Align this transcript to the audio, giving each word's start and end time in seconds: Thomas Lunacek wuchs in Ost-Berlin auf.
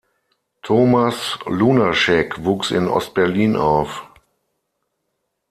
Thomas 0.63 1.37
Lunacek 1.45 2.43
wuchs 2.43 2.71
in 2.71 2.87
Ost-Berlin 2.87 3.55
auf. 3.55 4.03